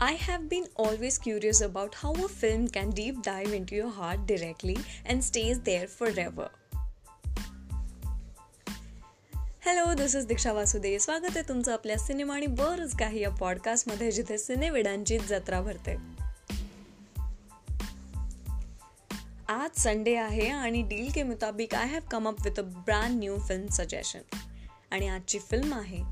[0.00, 4.26] I have been always curious about how a film can deep dive into your heart
[4.26, 4.74] directly
[5.08, 6.46] and stays there forever.
[9.66, 14.10] Hello this is Diksha वासुदे स्वागत आहे तुमचं आपल्या cinema आणि बरंच काही या पॉडकास्टमध्ये
[14.12, 15.96] जिथे सिनेविडांची जत्रा भरते.
[19.48, 23.38] आज संडे आहे आणि डील के मुताबिक I have come up with a brand new
[23.38, 24.20] film suggestion
[24.90, 26.02] आणि आजची फिल्म आहे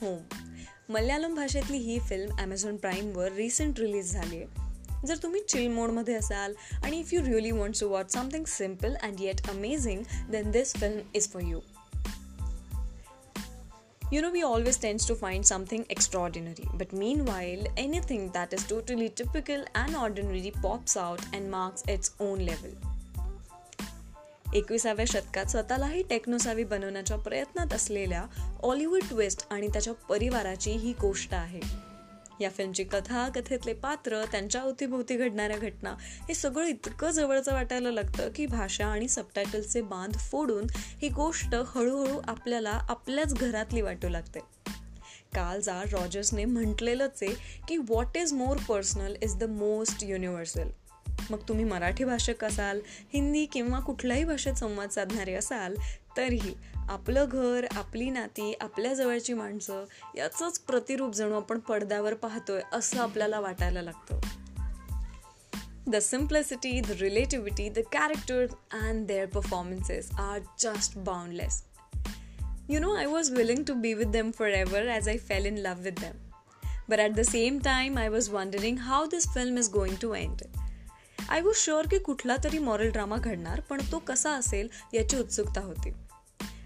[0.00, 0.43] होम
[0.89, 6.53] मल्याळम भाषेतली ही फिल्म ॲमेझॉन प्राईमवर रिसेंट रिलीज झाली आहे जर तुम्ही चिल मोडमध्ये असाल
[6.83, 10.99] आणि if you really want to watch something simple and yet amazing then this film
[11.15, 11.59] is for you
[14.11, 19.09] You know, we always tends to find something extraordinary, but meanwhile, anything that is totally
[19.09, 22.71] typical and ordinary pops out and marks its own level.
[24.54, 28.24] एकविसाव्या शतकात स्वतःलाही टेक्नोसावी बनवण्याच्या प्रयत्नात असलेल्या
[28.62, 31.60] ऑलिवूड twist आणि त्याच्या परिवाराची ही गोष्ट आहे.
[32.40, 38.28] या फिल्मची कथा कथेतले पात्र त्यांच्या अवतीभोवती घडणाऱ्या घटना हे सगळं इतकं जवळचं वाटायला लागतं
[38.34, 44.40] की भाषा आणि सबटायटलचे बांध फोडून ही गोष्ट हळूहळू आपल्याला आपल्याच घरातली वाटू लागते.
[45.34, 47.34] काल जा रॉजर्सने म्हटलेलंच आहे
[47.68, 50.68] की what is more personal is the most universal
[51.30, 52.80] मग तुम्ही मराठी भाषक असाल
[53.12, 55.74] हिंदी किंवा कुठल्याही भाषेत संवाद साधणारे असाल
[56.16, 56.54] तरीही
[56.88, 59.84] आपलं घर आपली नाती आपल्याजवळची माणसं
[60.16, 64.20] याचंच प्रतिरूप जणू आपण पडद्यावर पाहतोय असं आपल्याला वाटायला लागतं.
[65.86, 71.62] The simplicity the relativity the character and their performances are just boundless
[72.68, 75.82] you know I was willing to be with them forever as I fell in love
[75.82, 76.12] with them
[76.88, 80.42] but at the same time I was wondering how this film is going to end
[81.28, 85.60] I was sure की कुठला तरी moral drama घडणार पण तो कसा असेल याची उत्सुकता
[85.60, 85.90] होती.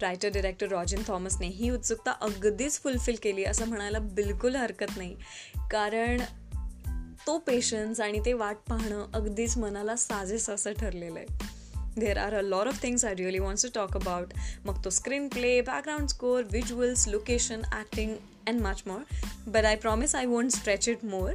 [0.00, 5.16] रायटर डिरेक्टर रॉजिन थॉमसने ही उत्सुकता अगदीच फुलफिल केली असं म्हणायला बिलकुल हरकत नाही.
[5.70, 6.20] कारण
[7.26, 11.49] तो पेशन्स आणि ते वाट पाहणं अगदीच मनाला साजेस असं ठरलेलं आहे.
[11.99, 14.33] there are a lot of things I really wants to talk about
[14.65, 14.89] मग तो
[15.27, 18.15] screenplay background score visuals location acting
[18.47, 19.03] and much more
[19.47, 21.31] but I promise I won't stretch it more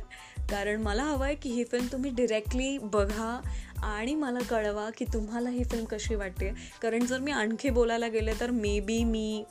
[0.50, 3.41] कारण मला हवं आहे की ही फिल्म तुम्ही डिरेक्टली बघा
[3.82, 6.50] आणि मला कळवा की तुम्हाला ही फिल्म कशी वाटते
[6.82, 9.44] कारण जर मी आणखी बोलायला गेले तर मे बी मी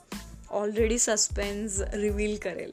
[0.50, 2.70] ऑलरेडी सस्पेन्स रिव्हील करेल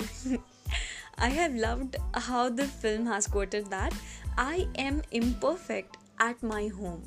[1.17, 3.93] I have loved how the film has coated that
[4.37, 6.99] I am imperfect at my home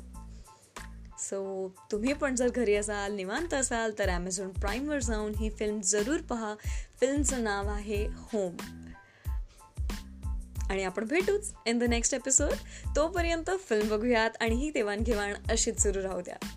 [1.18, 6.20] So तुम्ही पण जर घरी असाल निवांत असाल तर ॲमेझॉन प्राईमवर जाऊन ही फिल्म जरूर
[6.20, 6.54] पहा.
[7.00, 8.56] फिल्मचं नाव आहे होम
[10.70, 12.52] आणि आपण भेटूच इन द नेक्स्ट एपिसोड
[12.96, 16.55] तोपर्यंत फिल्म बघूयात आणि ही देवाणघेवाण अशीच सुरू राहू द्या.